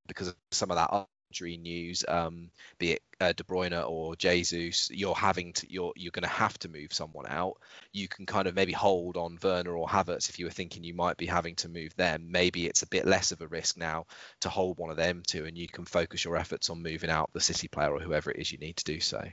because 0.07 0.29
of 0.29 0.35
some 0.51 0.71
of 0.71 0.77
that 0.77 1.07
injury 1.29 1.57
news, 1.57 2.03
um, 2.07 2.49
be 2.77 2.93
it 2.93 3.01
uh, 3.21 3.33
De 3.33 3.43
Bruyne 3.43 3.87
or 3.87 4.15
Jesus, 4.15 4.89
you're 4.91 5.15
having 5.15 5.53
to 5.53 5.71
you're 5.71 5.93
you're 5.95 6.11
going 6.11 6.23
to 6.23 6.29
have 6.29 6.57
to 6.59 6.69
move 6.69 6.93
someone 6.93 7.25
out. 7.27 7.57
You 7.91 8.07
can 8.07 8.25
kind 8.25 8.47
of 8.47 8.55
maybe 8.55 8.71
hold 8.71 9.17
on 9.17 9.37
Werner 9.41 9.75
or 9.75 9.87
Havertz 9.87 10.29
if 10.29 10.39
you 10.39 10.45
were 10.45 10.51
thinking 10.51 10.83
you 10.83 10.93
might 10.93 11.17
be 11.17 11.25
having 11.25 11.55
to 11.55 11.69
move 11.69 11.95
them. 11.95 12.31
Maybe 12.31 12.65
it's 12.65 12.81
a 12.81 12.87
bit 12.87 13.05
less 13.05 13.31
of 13.31 13.41
a 13.41 13.47
risk 13.47 13.77
now 13.77 14.05
to 14.41 14.49
hold 14.49 14.77
one 14.77 14.89
of 14.89 14.97
them 14.97 15.23
too, 15.25 15.45
and 15.45 15.57
you 15.57 15.67
can 15.67 15.85
focus 15.85 16.25
your 16.25 16.37
efforts 16.37 16.69
on 16.69 16.81
moving 16.81 17.09
out 17.09 17.29
the 17.33 17.41
City 17.41 17.67
player 17.67 17.91
or 17.91 17.99
whoever 17.99 18.31
it 18.31 18.39
is 18.39 18.51
you 18.51 18.57
need 18.57 18.77
to 18.77 18.83
do 18.83 18.99
so. 18.99 19.23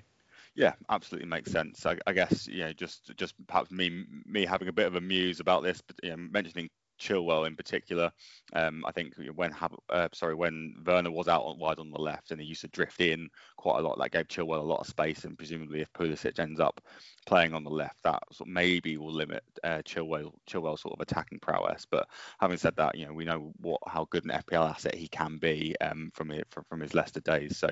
Yeah, 0.54 0.72
absolutely 0.88 1.28
makes 1.28 1.52
sense. 1.52 1.84
I, 1.84 1.98
I, 2.06 2.12
guess 2.12 2.46
you 2.46 2.60
know 2.60 2.72
just 2.72 3.14
just 3.16 3.34
perhaps 3.46 3.70
me 3.70 4.04
me 4.24 4.46
having 4.46 4.68
a 4.68 4.72
bit 4.72 4.86
of 4.86 4.96
a 4.96 5.00
muse 5.00 5.40
about 5.40 5.62
this, 5.62 5.82
but 5.82 5.96
you 6.02 6.10
know, 6.10 6.16
mentioning 6.16 6.70
Chilwell 6.98 7.46
in 7.46 7.56
particular. 7.56 8.10
Um, 8.52 8.84
I 8.86 8.92
think 8.92 9.14
when 9.34 9.52
uh, 9.90 10.08
sorry 10.12 10.34
when 10.34 10.74
Werner 10.84 11.10
was 11.10 11.28
out 11.28 11.58
wide 11.58 11.78
on 11.78 11.90
the 11.90 12.00
left 12.00 12.30
and 12.30 12.40
he 12.40 12.46
used 12.46 12.62
to 12.62 12.68
drift 12.68 13.00
in 13.00 13.28
quite 13.56 13.78
a 13.78 13.82
lot, 13.82 13.98
that 13.98 14.10
gave 14.10 14.28
Chilwell 14.28 14.60
a 14.60 14.62
lot 14.62 14.80
of 14.80 14.86
space. 14.86 15.24
And 15.24 15.36
presumably, 15.36 15.80
if 15.80 15.92
Pulisic 15.92 16.38
ends 16.38 16.60
up 16.60 16.80
playing 17.26 17.54
on 17.54 17.64
the 17.64 17.70
left, 17.70 18.02
that 18.04 18.22
sort 18.32 18.48
of 18.48 18.52
maybe 18.52 18.96
will 18.96 19.12
limit 19.12 19.42
uh, 19.64 19.82
Chilwell 19.84 20.32
Chilwell's 20.48 20.80
sort 20.82 20.94
of 20.94 21.00
attacking 21.00 21.40
prowess. 21.40 21.86
But 21.90 22.08
having 22.40 22.56
said 22.56 22.76
that, 22.76 22.96
you 22.96 23.06
know 23.06 23.12
we 23.12 23.24
know 23.24 23.52
what 23.60 23.80
how 23.86 24.06
good 24.10 24.24
an 24.24 24.30
FPL 24.30 24.70
asset 24.70 24.94
he 24.94 25.08
can 25.08 25.38
be 25.38 25.74
um, 25.80 26.10
from, 26.14 26.30
it, 26.30 26.46
from 26.50 26.64
from 26.64 26.80
his 26.80 26.94
Leicester 26.94 27.20
days. 27.20 27.58
So 27.58 27.68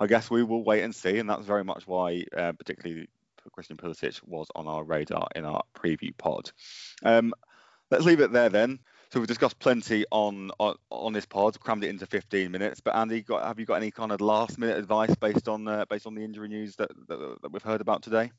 I 0.00 0.06
guess 0.06 0.30
we 0.30 0.42
will 0.42 0.64
wait 0.64 0.82
and 0.82 0.94
see, 0.94 1.18
and 1.18 1.28
that's 1.28 1.46
very 1.46 1.64
much 1.64 1.86
why, 1.86 2.24
uh, 2.36 2.52
particularly. 2.52 3.08
Christian 3.52 3.76
Pulisic 3.76 4.20
was 4.26 4.48
on 4.56 4.66
our 4.66 4.82
radar 4.82 5.28
in 5.36 5.44
our 5.44 5.62
preview 5.72 6.10
pod. 6.18 6.50
Um, 7.04 7.32
let's 7.90 8.04
leave 8.04 8.20
it 8.20 8.32
there 8.32 8.48
then. 8.48 8.78
So 9.12 9.20
we've 9.20 9.28
discussed 9.28 9.58
plenty 9.58 10.04
on, 10.10 10.50
on 10.58 10.74
on, 10.90 11.12
this 11.12 11.26
pod, 11.26 11.58
crammed 11.60 11.84
it 11.84 11.90
into 11.90 12.06
15 12.06 12.50
minutes. 12.50 12.80
But 12.80 12.96
Andy, 12.96 13.22
got, 13.22 13.46
have 13.46 13.60
you 13.60 13.66
got 13.66 13.76
any 13.76 13.90
kind 13.90 14.10
of 14.10 14.20
last 14.20 14.58
minute 14.58 14.78
advice 14.78 15.14
based 15.14 15.48
on 15.48 15.68
uh, 15.68 15.84
based 15.88 16.06
on 16.06 16.14
the 16.14 16.24
injury 16.24 16.48
news 16.48 16.74
that, 16.76 16.90
that, 17.08 17.38
that 17.42 17.52
we've 17.52 17.62
heard 17.62 17.80
about 17.80 18.02
today? 18.02 18.32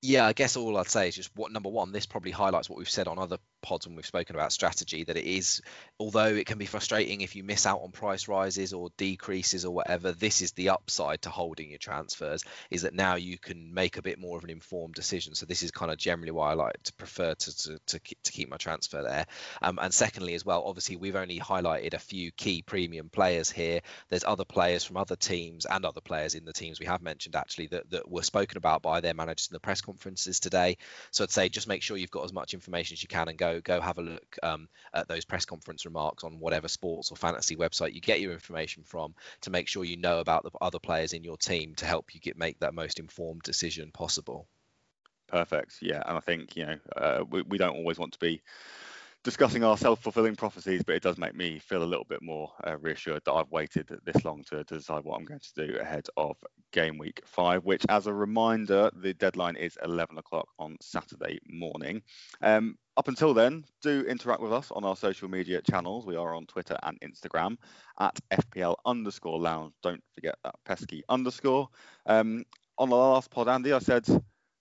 Yeah, 0.00 0.26
I 0.26 0.32
guess 0.32 0.56
all 0.56 0.76
I'd 0.76 0.88
say 0.88 1.08
is 1.08 1.16
just 1.16 1.30
what 1.34 1.50
number 1.50 1.68
one, 1.68 1.90
this 1.90 2.06
probably 2.06 2.30
highlights 2.30 2.70
what 2.70 2.78
we've 2.78 2.88
said 2.88 3.08
on 3.08 3.18
other 3.18 3.38
pods 3.60 3.86
when 3.86 3.96
we've 3.96 4.06
spoken 4.06 4.36
about 4.36 4.52
strategy 4.52 5.04
that 5.04 5.16
it 5.16 5.24
is, 5.24 5.62
although 5.98 6.26
it 6.26 6.46
can 6.46 6.58
be 6.58 6.66
frustrating 6.66 7.20
if 7.20 7.36
you 7.36 7.44
miss 7.44 7.66
out 7.66 7.80
on 7.82 7.90
price 7.90 8.28
rises 8.28 8.72
or 8.72 8.90
decreases 8.96 9.64
or 9.64 9.74
whatever, 9.74 10.12
this 10.12 10.42
is 10.42 10.52
the 10.52 10.70
upside 10.70 11.22
to 11.22 11.30
holding 11.30 11.70
your 11.70 11.78
transfers 11.78 12.44
is 12.70 12.82
that 12.82 12.94
now 12.94 13.16
you 13.16 13.38
can 13.38 13.72
make 13.74 13.96
a 13.96 14.02
bit 14.02 14.18
more 14.18 14.38
of 14.38 14.44
an 14.44 14.50
informed 14.50 14.94
decision. 14.94 15.34
So 15.34 15.46
this 15.46 15.62
is 15.62 15.70
kind 15.70 15.90
of 15.90 15.98
generally 15.98 16.32
why 16.32 16.50
I 16.50 16.54
like 16.54 16.82
to 16.84 16.92
prefer 16.94 17.34
to 17.34 17.56
to, 17.56 17.78
to, 17.86 18.00
to 18.24 18.32
keep 18.32 18.48
my 18.48 18.56
transfer 18.56 19.02
there. 19.02 19.26
Um, 19.62 19.78
and 19.80 19.92
secondly, 19.92 20.34
as 20.34 20.44
well, 20.44 20.62
obviously 20.64 20.96
we've 20.96 21.16
only 21.16 21.38
highlighted 21.38 21.94
a 21.94 21.98
few 21.98 22.30
key 22.32 22.62
premium 22.62 23.08
players 23.08 23.50
here. 23.50 23.80
There's 24.08 24.24
other 24.24 24.44
players 24.44 24.84
from 24.84 24.96
other 24.96 25.16
teams 25.16 25.66
and 25.66 25.84
other 25.84 26.00
players 26.00 26.34
in 26.34 26.44
the 26.44 26.52
teams 26.52 26.80
we 26.80 26.86
have 26.86 27.02
mentioned 27.02 27.36
actually 27.36 27.68
that, 27.68 27.90
that 27.90 28.10
were 28.10 28.22
spoken 28.22 28.56
about 28.56 28.82
by 28.82 29.00
their 29.00 29.14
managers 29.14 29.48
in 29.50 29.54
the 29.54 29.60
press 29.60 29.80
conferences 29.80 30.40
today. 30.40 30.76
So 31.10 31.24
I'd 31.24 31.30
say 31.30 31.48
just 31.48 31.68
make 31.68 31.82
sure 31.82 31.96
you've 31.96 32.10
got 32.10 32.24
as 32.24 32.32
much 32.32 32.54
information 32.54 32.94
as 32.94 33.02
you 33.02 33.08
can 33.08 33.28
and 33.28 33.38
go 33.54 33.60
go 33.60 33.80
have 33.80 33.98
a 33.98 34.02
look 34.02 34.36
um, 34.42 34.68
at 34.92 35.08
those 35.08 35.24
press 35.24 35.44
conference 35.44 35.84
remarks 35.84 36.24
on 36.24 36.38
whatever 36.38 36.68
sports 36.68 37.10
or 37.10 37.16
fantasy 37.16 37.56
website 37.56 37.94
you 37.94 38.00
get 38.00 38.20
your 38.20 38.32
information 38.32 38.82
from 38.84 39.14
to 39.42 39.50
make 39.50 39.68
sure 39.68 39.84
you 39.84 39.96
know 39.96 40.18
about 40.20 40.42
the 40.42 40.50
other 40.60 40.78
players 40.78 41.12
in 41.12 41.24
your 41.24 41.36
team 41.36 41.74
to 41.76 41.86
help 41.86 42.14
you 42.14 42.20
get 42.20 42.36
make 42.36 42.58
that 42.60 42.74
most 42.74 42.98
informed 42.98 43.42
decision 43.42 43.90
possible. 43.92 44.46
Perfect. 45.28 45.78
Yeah, 45.82 46.02
and 46.06 46.16
I 46.16 46.20
think 46.20 46.56
you 46.56 46.66
know 46.66 46.78
uh, 46.96 47.24
we, 47.28 47.42
we 47.42 47.58
don't 47.58 47.76
always 47.76 47.98
want 47.98 48.12
to 48.14 48.18
be 48.18 48.42
discussing 49.24 49.64
our 49.64 49.76
self-fulfilling 49.76 50.36
prophecies, 50.36 50.82
but 50.82 50.94
it 50.94 51.02
does 51.02 51.18
make 51.18 51.34
me 51.34 51.58
feel 51.58 51.82
a 51.82 51.84
little 51.84 52.04
bit 52.04 52.22
more 52.22 52.52
uh, 52.66 52.78
reassured 52.78 53.22
that 53.24 53.32
I've 53.32 53.50
waited 53.50 53.88
this 54.04 54.24
long 54.24 54.44
to, 54.44 54.62
to, 54.64 54.76
decide 54.76 55.04
what 55.04 55.18
I'm 55.18 55.24
going 55.24 55.40
to 55.40 55.66
do 55.66 55.78
ahead 55.78 56.06
of 56.16 56.36
game 56.72 56.98
week 56.98 57.20
five. 57.24 57.64
Which, 57.64 57.84
as 57.88 58.06
a 58.06 58.12
reminder, 58.12 58.90
the 58.94 59.14
deadline 59.14 59.56
is 59.56 59.76
11 59.84 60.18
o'clock 60.18 60.48
on 60.58 60.76
Saturday 60.80 61.40
morning. 61.48 62.02
Um, 62.42 62.76
up 62.96 63.08
until 63.08 63.34
then, 63.34 63.64
do 63.82 64.04
interact 64.08 64.40
with 64.40 64.52
us 64.52 64.70
on 64.70 64.84
our 64.84 64.96
social 64.96 65.28
media 65.28 65.60
channels. 65.62 66.06
We 66.06 66.16
are 66.16 66.34
on 66.34 66.46
Twitter 66.46 66.76
and 66.82 66.98
Instagram 67.00 67.56
at 68.00 68.18
FPL 68.30 68.76
underscore 68.86 69.38
lounge. 69.38 69.74
Don't 69.82 70.02
forget 70.14 70.36
that 70.44 70.54
pesky 70.64 71.02
underscore. 71.08 71.68
Um, 72.06 72.44
on 72.78 72.88
the 72.88 72.96
last 72.96 73.30
pod, 73.30 73.48
Andy, 73.48 73.72
I 73.72 73.80
said 73.80 74.06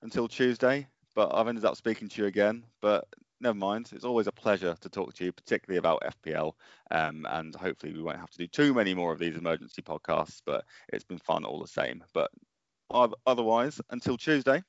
until 0.02 0.28
Tuesday, 0.28 0.88
but 1.16 1.34
I've 1.34 1.48
ended 1.48 1.66
up 1.66 1.78
speaking 1.78 2.10
to 2.10 2.22
you 2.22 2.28
again. 2.28 2.64
But 2.82 3.06
never 3.39 3.58
mind. 3.58 3.89
It's 3.94 4.06
always 4.06 4.27
a 4.27 4.32
pleasure 4.32 4.75
to 4.82 4.89
talk 4.89 5.13
to 5.15 5.25
you, 5.25 5.32
particularly 5.32 5.77
about 5.77 6.03
FPL. 6.25 6.53
Um, 6.91 7.25
and 7.29 7.56
hopefully, 7.56 7.94
we 7.94 8.01
won't 8.01 8.20
have 8.20 8.29
to 8.32 8.38
do 8.38 8.48
too 8.48 8.74
many 8.74 8.94
more 8.94 9.12
of 9.12 9.20
these 9.20 9.36
emergency 9.36 9.82
podcasts, 9.82 10.41
but 10.46 10.65
it's 10.91 11.06
been 11.06 11.20
fun 11.20 11.46
all 11.46 11.60
the 11.60 11.67
same. 11.67 12.03
But 12.13 12.32
otherwise, 13.25 13.82
until 13.89 14.17
Tuesday. 14.17 14.63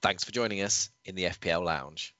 Thanks 0.00 0.22
for 0.22 0.30
joining 0.30 0.62
us 0.62 0.90
in 1.04 1.16
the 1.16 1.24
FPL 1.24 1.64
Lounge. 1.64 2.14